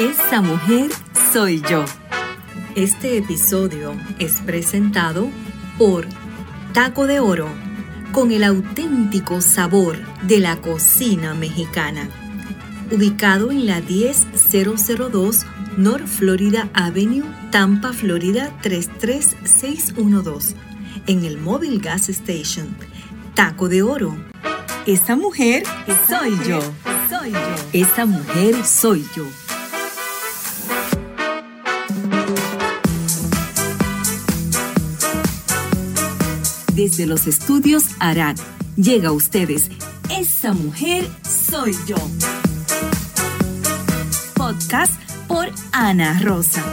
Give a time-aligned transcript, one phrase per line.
[0.00, 0.90] Esa mujer
[1.30, 1.84] soy yo.
[2.74, 5.28] Este episodio es presentado
[5.76, 6.06] por
[6.72, 7.50] Taco de Oro,
[8.10, 12.08] con el auténtico sabor de la cocina mexicana.
[12.90, 15.44] Ubicado en la 10002
[15.76, 20.54] North Florida Avenue, Tampa, Florida 33612,
[21.08, 22.74] en el Mobile Gas Station.
[23.34, 24.16] Taco de Oro.
[24.86, 25.64] Esa mujer
[26.08, 26.58] soy yo.
[27.10, 27.54] Soy yo.
[27.74, 29.26] Esa mujer soy yo.
[36.80, 38.38] Desde los estudios Arad
[38.74, 39.70] llega a ustedes
[40.08, 41.96] Esa mujer soy yo.
[44.34, 44.94] Podcast
[45.28, 46.64] por Ana Rosa.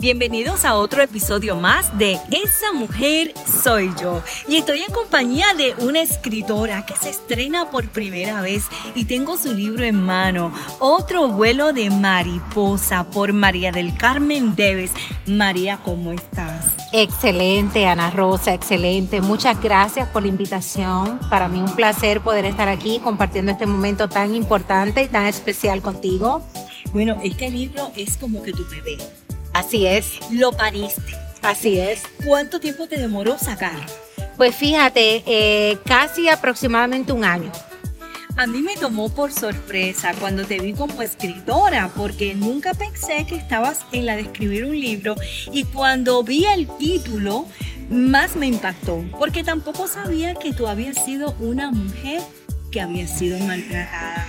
[0.00, 4.22] Bienvenidos a otro episodio más de Esa mujer soy yo.
[4.48, 9.36] Y estoy en compañía de una escritora que se estrena por primera vez y tengo
[9.36, 10.54] su libro en mano.
[10.78, 14.92] Otro vuelo de mariposa por María del Carmen Deves.
[15.26, 16.64] María, ¿cómo estás?
[16.94, 19.20] Excelente, Ana Rosa, excelente.
[19.20, 21.20] Muchas gracias por la invitación.
[21.28, 25.82] Para mí un placer poder estar aquí compartiendo este momento tan importante y tan especial
[25.82, 26.42] contigo.
[26.94, 28.96] Bueno, este libro es como que tu bebé.
[29.52, 30.18] Así es.
[30.30, 31.16] Lo pariste.
[31.42, 32.02] Así es.
[32.24, 33.86] ¿Cuánto tiempo te demoró sacar?
[34.36, 37.50] Pues fíjate, eh, casi aproximadamente un año.
[38.36, 43.36] A mí me tomó por sorpresa cuando te vi como escritora, porque nunca pensé que
[43.36, 45.14] estabas en la de escribir un libro
[45.52, 47.46] y cuando vi el título,
[47.90, 52.22] más me impactó, porque tampoco sabía que tú habías sido una mujer
[52.70, 54.26] que había sido maltratada.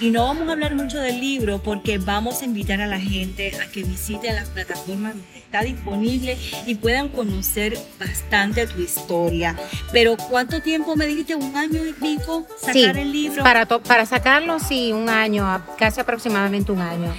[0.00, 3.52] Y no vamos a hablar mucho del libro porque vamos a invitar a la gente
[3.60, 9.56] a que visite las plataformas donde está disponible y puedan conocer bastante tu historia.
[9.92, 11.34] Pero ¿cuánto tiempo me dijiste?
[11.36, 13.42] ¿Un año y pico sacar el libro?
[13.42, 17.14] Para, para sacarlo, sí, un año, casi aproximadamente un año.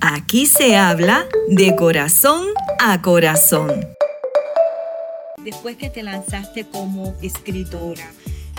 [0.00, 2.46] Aquí se habla de corazón
[2.80, 3.86] a corazón.
[5.44, 8.10] Después que te lanzaste como escritora,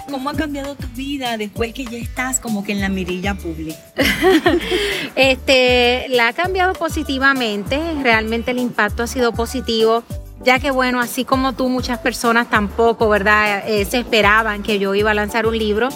[0.10, 3.80] ¿Cómo ha cambiado tu vida después que ya estás como que en la mirilla pública?
[5.16, 10.04] este, la ha cambiado positivamente, realmente el impacto ha sido positivo
[10.46, 13.68] ya que bueno, así como tú, muchas personas tampoco, ¿verdad?
[13.68, 15.90] Eh, se esperaban que yo iba a lanzar un libro.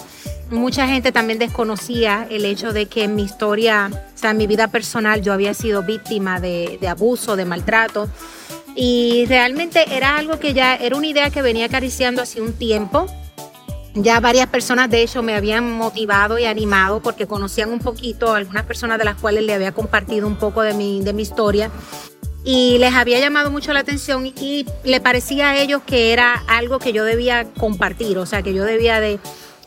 [0.50, 4.48] Mucha gente también desconocía el hecho de que en mi historia, o sea, en mi
[4.48, 8.08] vida personal, yo había sido víctima de, de abuso, de maltrato.
[8.74, 13.06] Y realmente era algo que ya era una idea que venía acariciando hace un tiempo.
[13.94, 18.64] Ya varias personas de hecho me habían motivado y animado porque conocían un poquito, algunas
[18.64, 21.70] personas de las cuales le había compartido un poco de mi, de mi historia
[22.44, 26.78] y les había llamado mucho la atención y le parecía a ellos que era algo
[26.78, 29.18] que yo debía compartir, o sea, que yo debía de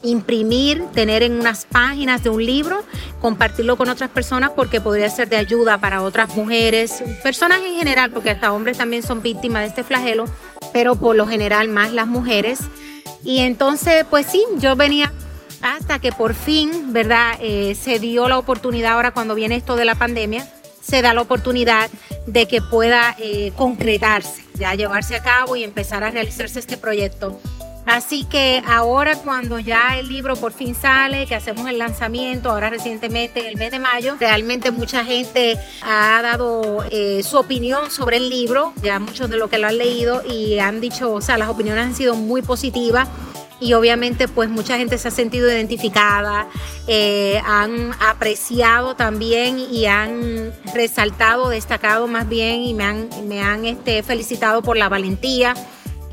[0.02, 2.84] imprimir, tener en unas páginas de un libro,
[3.22, 8.12] compartirlo con otras personas porque podría ser de ayuda para otras mujeres, personas en general,
[8.12, 10.26] porque hasta hombres también son víctimas de este flagelo,
[10.74, 12.60] pero por lo general más las mujeres.
[13.24, 15.12] Y entonces, pues sí, yo venía
[15.62, 17.38] hasta que por fin, ¿verdad?
[17.40, 20.48] Eh, se dio la oportunidad ahora cuando viene esto de la pandemia,
[20.82, 21.90] se da la oportunidad
[22.28, 27.40] de que pueda eh, concretarse, ya llevarse a cabo y empezar a realizarse este proyecto.
[27.86, 32.70] Así que ahora cuando ya el libro por fin sale, que hacemos el lanzamiento, ahora
[32.70, 38.18] recientemente en el mes de mayo, realmente mucha gente ha dado eh, su opinión sobre
[38.18, 41.38] el libro, ya muchos de los que lo han leído y han dicho, o sea,
[41.38, 43.10] las opiniones han sido muy positivas
[43.60, 46.48] y obviamente pues mucha gente se ha sentido identificada,
[46.88, 53.66] eh, han apreciado también y han resaltado, destacado más bien y me han, me han
[53.66, 55.54] este, felicitado por la valentía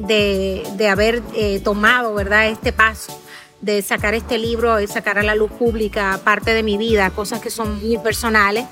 [0.07, 3.21] de, haber eh, tomado, ¿verdad?, este paso
[3.61, 7.41] de sacar este libro, de sacar a la luz pública parte de mi vida, cosas
[7.41, 8.67] que son muy personales.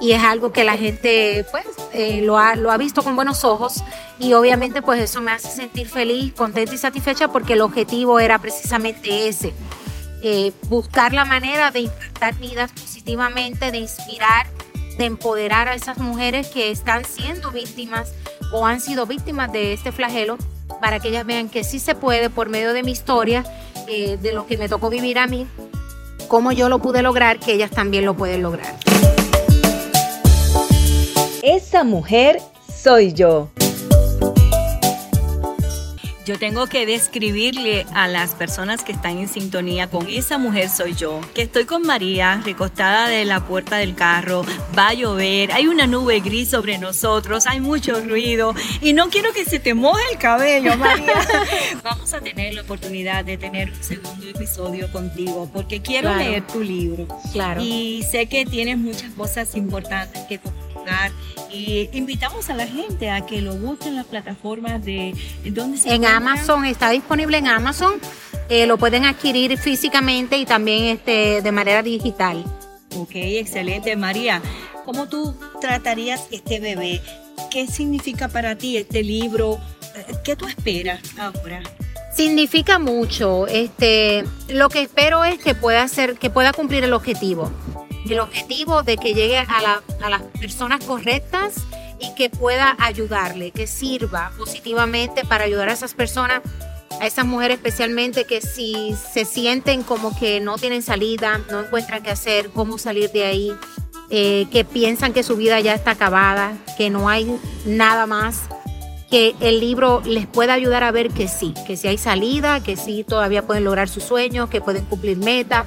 [0.00, 3.44] Y es algo que la gente pues eh, lo, ha, lo ha visto con buenos
[3.44, 3.82] ojos.
[4.20, 8.38] Y obviamente pues eso me hace sentir feliz, contenta y satisfecha porque el objetivo era
[8.38, 9.52] precisamente ese,
[10.22, 14.46] eh, buscar la manera de impactar vidas positivamente, de inspirar,
[14.98, 18.12] de empoderar a esas mujeres que están siendo víctimas
[18.52, 20.38] o han sido víctimas de este flagelo
[20.80, 23.44] para que ellas vean que sí se puede por medio de mi historia,
[23.86, 25.46] eh, de lo que me tocó vivir a mí,
[26.28, 28.74] cómo yo lo pude lograr, que ellas también lo pueden lograr.
[31.42, 32.40] Esa mujer
[32.74, 33.48] soy yo.
[36.28, 40.92] Yo tengo que describirle a las personas que están en sintonía con esa mujer soy
[40.94, 44.44] yo, que estoy con María recostada de la puerta del carro,
[44.78, 49.32] va a llover, hay una nube gris sobre nosotros, hay mucho ruido y no quiero
[49.32, 51.14] que se te moje el cabello, María.
[51.82, 56.60] Vamos a tener la oportunidad de tener un segundo episodio contigo porque quiero leer tu
[56.60, 57.08] libro.
[57.32, 57.62] Claro.
[57.62, 60.38] Y sé que tienes muchas cosas importantes que
[60.88, 61.12] comunicar
[61.50, 65.14] y invitamos a la gente a que lo busquen en las plataformas de
[65.46, 67.94] donde se En Amazon, está disponible en Amazon.
[68.48, 72.44] Eh, lo pueden adquirir físicamente y también este, de manera digital.
[72.96, 73.94] Ok, excelente.
[73.96, 74.42] María,
[74.84, 77.02] ¿cómo tú tratarías este bebé?
[77.50, 79.58] ¿Qué significa para ti este libro?
[79.96, 81.62] Eh, ¿Qué tú esperas ahora?
[82.14, 83.46] Significa mucho.
[83.46, 87.50] Este, lo que espero es que pueda hacer, que pueda cumplir el objetivo
[88.08, 91.54] el objetivo de que llegue a, las personas correctas
[92.00, 96.42] y que pueda ayudarle, que sirva positivamente para ayudar a esas personas,
[97.00, 102.02] a esas mujeres especialmente que si se sienten como que no tienen salida, no encuentran
[102.02, 103.52] qué hacer, cómo salir de ahí,
[104.10, 108.48] eh, que piensan que su vida ya está acabada, que no hay nada más,
[109.10, 112.76] que el libro les pueda ayudar a ver que sí, que si hay salida, que
[112.76, 115.66] sí todavía pueden lograr sus sueños, que pueden cumplir metas,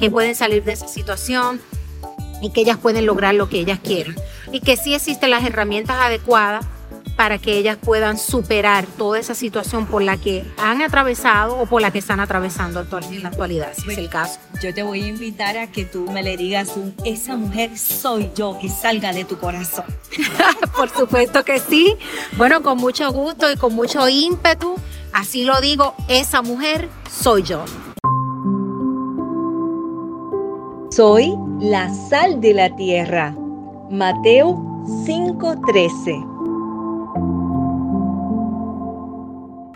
[0.00, 1.60] que pueden salir de esa situación
[2.40, 4.14] y que ellas pueden lograr lo que ellas quieran.
[4.52, 6.66] Y que sí existen las herramientas adecuadas
[7.16, 11.80] para que ellas puedan superar toda esa situación por la que han atravesado o por
[11.80, 14.40] la que están atravesando en la actualidad, si es el caso.
[14.60, 16.72] Yo te voy a invitar a que tú me le digas,
[17.04, 19.84] esa mujer soy yo, que salga de tu corazón.
[20.76, 21.96] por supuesto que sí.
[22.36, 24.74] Bueno, con mucho gusto y con mucho ímpetu,
[25.12, 27.64] así lo digo, esa mujer soy yo.
[30.94, 33.34] Soy la sal de la tierra.
[33.90, 36.24] Mateo 5:13.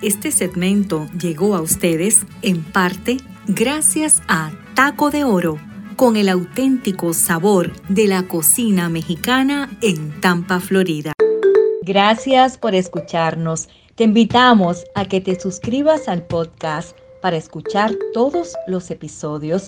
[0.00, 3.16] Este segmento llegó a ustedes en parte
[3.48, 5.58] gracias a Taco de Oro,
[5.96, 11.14] con el auténtico sabor de la cocina mexicana en Tampa, Florida.
[11.82, 13.68] Gracias por escucharnos.
[13.96, 19.66] Te invitamos a que te suscribas al podcast para escuchar todos los episodios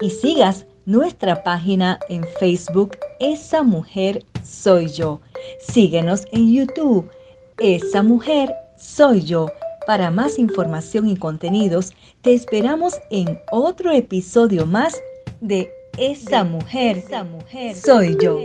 [0.00, 5.20] y sigas nuestra página en Facebook Esa Mujer Soy Yo.
[5.60, 7.10] Síguenos en YouTube
[7.58, 9.48] Esa Mujer Soy Yo.
[9.86, 11.92] Para más información y contenidos,
[12.22, 15.00] te esperamos en otro episodio más
[15.40, 18.40] de Esa Mujer, Esa Mujer Soy Yo.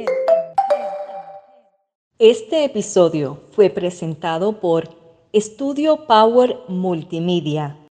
[2.19, 4.89] Este episodio fue presentado por
[5.33, 7.80] Estudio Power Multimedia.